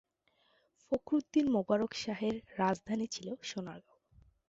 ফখরুদ্দিন 0.81 1.45
মোবারক 1.47 1.91
শাহের 1.95 2.35
রাজধানী 2.57 3.07
ছিল 3.07 3.27
সোনারগাঁও। 3.41 3.97